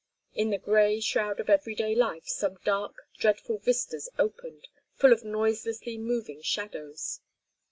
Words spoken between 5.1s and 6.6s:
of noiselessly moving